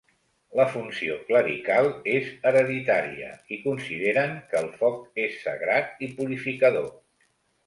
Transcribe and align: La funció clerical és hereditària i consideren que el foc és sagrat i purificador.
La 0.59 0.63
funció 0.75 1.17
clerical 1.27 1.89
és 2.13 2.31
hereditària 2.51 3.27
i 3.57 3.59
consideren 3.67 4.35
que 4.55 4.59
el 4.63 4.71
foc 4.81 5.23
és 5.27 5.37
sagrat 5.45 6.03
i 6.09 6.11
purificador. 6.17 6.91